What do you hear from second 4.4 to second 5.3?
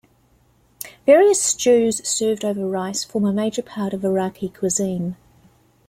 cuisine.